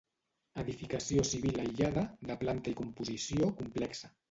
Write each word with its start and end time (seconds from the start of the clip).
Edificació 0.63 1.25
civil 1.33 1.61
aïllada, 1.65 2.05
de 2.31 2.39
planta 2.41 2.75
i 2.75 2.75
composició 2.83 3.55
complexa. 3.63 4.15